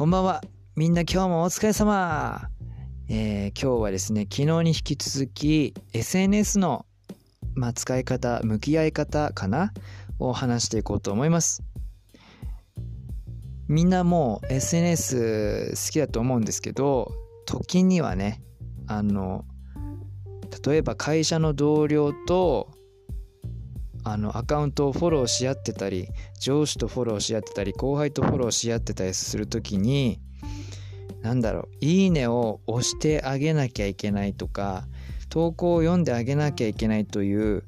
[0.00, 0.40] こんばんは。
[0.76, 2.48] みんな今日もお疲れ様。
[3.10, 6.86] えー、今日はですね、昨日に引き続き SNS の、
[7.54, 9.74] まあ、使い方、向き合い方かな？
[10.18, 11.62] を話していこうと思います。
[13.68, 17.12] みんなもう SNS 好きだと思うんですけど、
[17.44, 18.42] 時にはね、
[18.86, 19.44] あの、
[20.66, 22.70] 例えば会社の同僚と
[24.04, 26.08] あのアカウントをフォローし合ってたり
[26.40, 30.20] 上司とフォローし合ってたり後輩とフォローし合ってたりする時に
[31.22, 34.84] 何だろういいねを押してあげなきゃいけないとか
[35.28, 37.64] 投稿を読んであげなきゃいけないという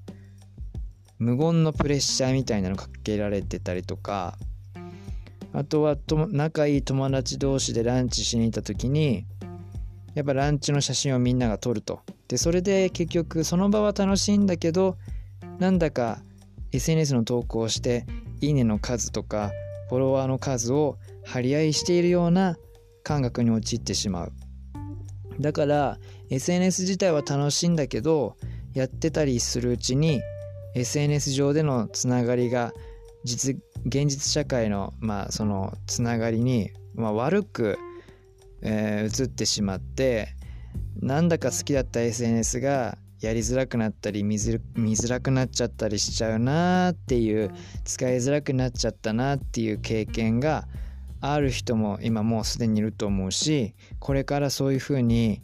[1.19, 4.37] 無言のプレッシャーみたいなのかけられてたりとか
[5.53, 9.27] あとはと仲いい友達同士でランチしに行った時に
[10.15, 12.01] やっぱランチの写真をみんなが撮ると。
[12.29, 14.97] でそれで結局その場は楽しいんだけど
[15.63, 16.19] なんだか
[16.73, 18.05] SNS の投稿をして
[18.41, 19.53] いいねの数とか
[19.91, 22.57] フォロワーの数を張り合いしているような
[23.05, 24.33] 感覚に陥ってしまう。
[25.39, 25.99] だから
[26.31, 28.37] SNS 自体は楽しいんだけど
[28.75, 30.21] やってたりするうちに
[30.75, 32.73] SNS 上でのつながりが
[33.23, 33.55] 実
[33.87, 37.79] 現実社会のまあそのつながりに、まあ、悪く、
[38.63, 40.35] えー、移ってしまって
[41.01, 47.53] なんだか好きだった SNS がやりづらくなったり見づらくなっちゃったりしちゃうなーっていう
[47.85, 50.67] 使いづらくなっちゃったなっていう経験が
[51.21, 55.41] ある人も今もうすでにいると思うしこれからそういう風に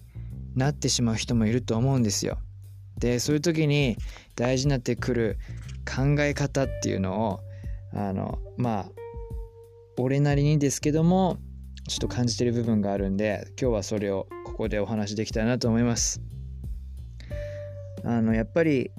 [0.56, 2.38] なってしまう人もいると思うんですよ。
[2.98, 3.96] でそういう時に
[4.34, 5.38] 大事になってくる
[5.86, 7.40] 考え方っていうのを
[7.94, 8.86] あのまあ
[9.98, 11.38] 俺なりにですけども
[11.86, 16.20] ちょっと感じてる部分があるんで今日はそれをここでお話できたらなと思います。
[18.04, 18.90] あのやっぱり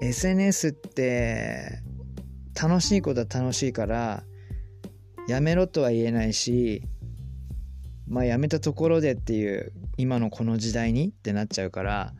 [0.00, 1.80] SNS って
[2.60, 4.22] 楽しいことは楽しいから
[5.28, 6.82] やめろとは言えないし
[8.08, 12.12] まあやめたところでっていう今のこの時代にってなっちゃうから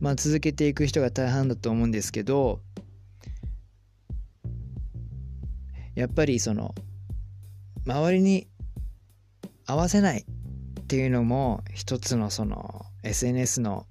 [0.00, 2.60] まあ続けていく人が大半だと思うんですけど
[5.94, 6.74] やっぱりその
[7.86, 8.48] 周りに
[9.66, 13.86] 合わせないっていうのも一つのその SNS の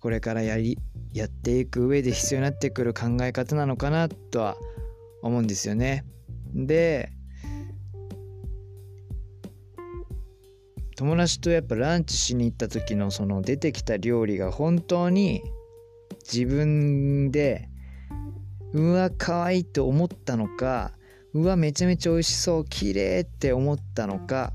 [0.00, 0.78] これからやり
[1.12, 4.56] やっていく上で必要になってくる考え方なのかなとは
[5.22, 6.04] 思うんですよね。
[6.54, 7.12] で
[10.96, 15.42] 友達とやっぱランチしに行った時のその出てきた料理が本当に
[16.24, 17.68] 自分で
[18.72, 20.92] うわ可愛いと思ったのか
[21.34, 24.52] うわめちゃめちゃ美味しそう綺麗って思ったのか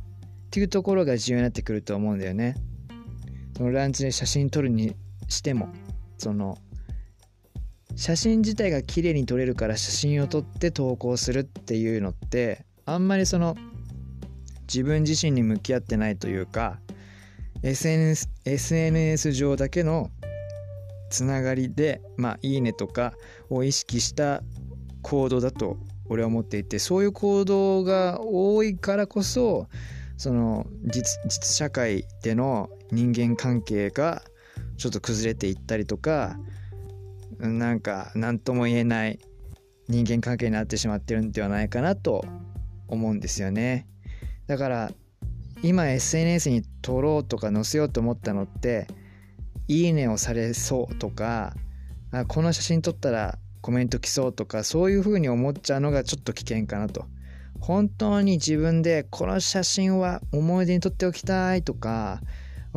[0.47, 2.55] っていうところが重要になってくると思うんだよね。
[3.55, 4.95] そのランチで写真撮るに
[5.33, 5.69] しても
[6.17, 6.57] その
[7.95, 13.55] 写真自体が綺麗に撮れるから写真を撮って投稿するっていうのってあんまりその
[14.61, 16.79] 自分自身に向き合ってないというか
[17.61, 20.09] SNS, SNS 上だけの
[21.09, 23.13] つながりでまあいいねとか
[23.49, 24.41] を意識した
[25.03, 25.77] 行動だと
[26.09, 29.67] 俺は思っていてそういう行動が多いからこそ
[30.17, 34.23] その実実社会での人間関係が
[34.77, 36.37] ちょっと崩れていったりとか
[37.39, 39.19] なんか何とも言えない
[39.87, 42.25] 人間関係になってしまってるんではないかなと
[42.87, 43.87] 思うんですよね。
[44.47, 44.91] だから
[45.61, 48.87] 今 SNS に撮ろうとか載せようと思ったのって
[49.67, 51.53] いいねをされそうとか
[52.11, 57.05] あこの写真撮ったらコメント来そうとかそういう風に思っちゃうのがちょっと危険かなと。
[57.61, 62.19] 本当に自分でこの写真は思い出に撮っておきたいとか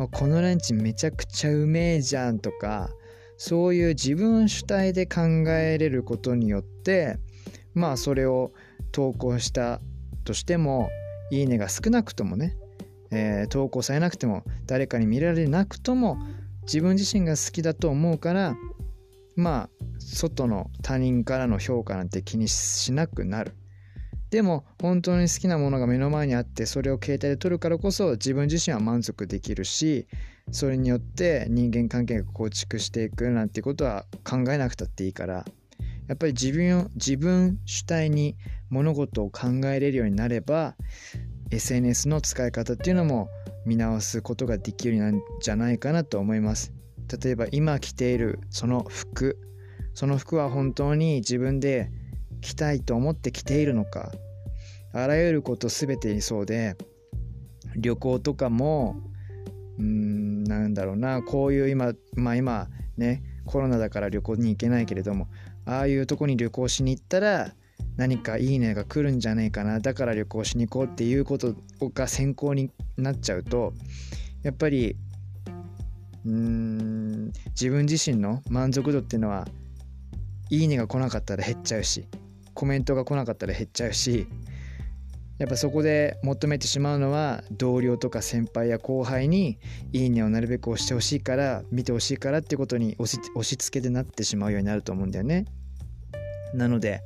[0.05, 2.89] このランチめちゃくちゃうめえじゃんとか
[3.37, 7.17] そういう自分主体で考えれることによって
[7.73, 8.51] まあそれを
[8.91, 9.81] 投稿した
[10.23, 10.89] としても
[11.31, 12.55] いいねが少なくともね、
[13.11, 16.17] えー、投稿されなくても誰かに見られなくとも
[16.63, 18.55] 自分自身が好きだと思うから
[19.35, 19.69] まあ
[19.99, 23.55] 外の他人からの評価なんて気にしなくなる。
[24.29, 30.07] でも本当に好きなものが目の前にあってそれを携帯で撮るからこそ自分自身は満足できるし
[30.51, 35.45] それによって人間関係が構築していくなんてことは考えなくたっていいから
[36.07, 38.35] やっぱり自分を自分主体に
[38.69, 40.75] 物事を考えれるようになれば
[41.51, 43.29] SNS の使い方っていうのも
[43.65, 46.73] 見直すことができるんじゃないかなと思います。
[47.21, 49.37] 例えば今着ているその服。
[49.93, 51.89] その服は本当に自分で
[52.41, 54.11] 着たいと思って着ているのか
[54.93, 56.75] あらゆること全てにそうで
[57.75, 58.95] 旅行とかも
[59.77, 62.67] うんなんだろうなこういう今まあ今
[62.97, 65.27] ねコロナだから旅行に行けないけれども
[65.65, 67.53] ああいうとこに旅行しに行ったら
[67.95, 71.55] 何かいいねが来るんじゃないかなだから旅行しに行こうっていうこと
[71.93, 73.73] が先行になっちゃうと
[74.43, 74.95] やっぱり
[76.25, 79.47] うーん自分自身の満足度っていうのは
[80.49, 82.05] いいねが来なかったら減っちゃうし
[82.57, 84.27] コメントが来なかったら減っちゃうし
[85.37, 89.59] やっぱそこで求めてしまうのは同僚とか先輩や後輩に
[89.93, 95.45] いいねをなるべく押してほしいから見てほしいからってことに押し押し付けでなってしまうようになると思うんだよね。
[96.55, 97.03] なので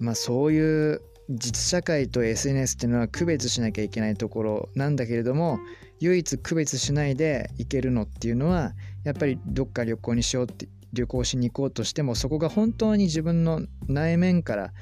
[0.00, 1.00] まあそういう
[1.30, 5.60] 実社会と SNS っていうのは区別しなきゃいけないところなんだけれども
[6.00, 8.72] 唯一区別しないで行けるのっていうのは
[9.04, 14.72] やっぱりどっか旅行にしようって旅行しに行こうとしてもそこが本当に自分の内面から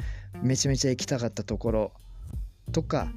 [0.42, 1.92] めちゃめちゃ行きたかったところ
[2.72, 3.08] とか、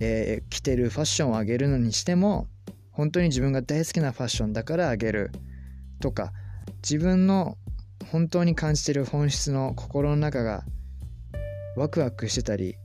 [0.00, 2.46] えー、着てるファッションを上げるのにしても
[2.92, 5.30] 本当に自分が大好きなファッションだから上げる
[6.00, 6.32] とか
[6.82, 7.56] 自分の
[8.10, 10.64] 本当に感じてる本質の心の中が
[11.76, 12.76] ワクワクしてたり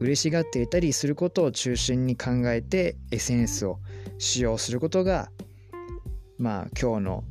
[0.00, 3.78] 嬉しがっていたりすることを中心に考えて SNS を
[4.18, 5.30] 使用することが
[6.38, 7.24] まあ今日の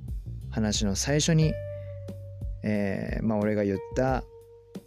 [0.51, 1.53] 話の最初に、
[2.63, 4.23] えー、まあ俺が言った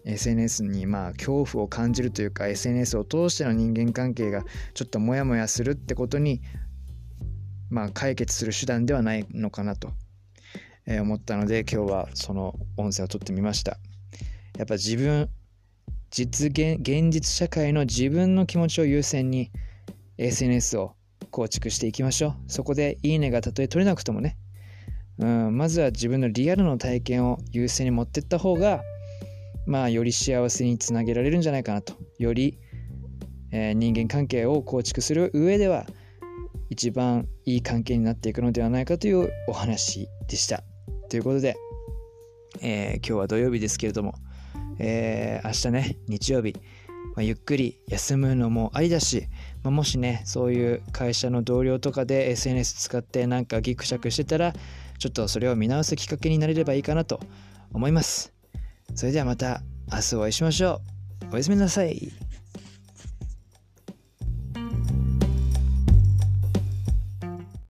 [0.05, 6.41] SNS にまあ恐怖を感じるというか SNS を通しての人間関係がちょっとモヤモヤするってことに
[7.71, 9.91] まあ解決する手段ではないのかなと
[10.87, 13.79] 思ったので今日はその音声を撮ってみました。
[14.59, 15.31] やっぱ自分
[16.11, 19.51] 実現現実社会の自分の気持ちを優先に
[20.19, 20.95] SNS を
[21.31, 22.35] 構築していきましょう。
[22.49, 24.37] そこでいいねがたとえ取れなくてもね
[25.23, 28.83] うんまずは自分のリアルの体験を優先に持ってった方が
[29.67, 31.95] まあ、より幸せにつなげられるんじゃないかなと。
[32.19, 32.59] より、
[33.53, 35.87] えー、人間関係を構築する上では、
[36.69, 40.65] 一番いい関係になっていくのではないかというお話でした。
[41.11, 41.57] ということで、
[42.61, 44.15] えー、今日は土曜日ですけれども、
[44.79, 46.55] えー、明日ね、日曜日、
[47.15, 49.29] まあ、ゆっくり休むのもありだし、
[49.63, 54.53] まあ、もしね、そういう会社の同僚とかで SNS 使ってなんかギクシャクしてたら、
[54.99, 57.21] ちょっとそれを見直すきっかけになれればいいかなと
[57.73, 58.33] 思います。
[58.95, 60.81] それではまた明日お会いしましょ
[61.31, 61.35] う。
[61.35, 62.22] おやすみなさい。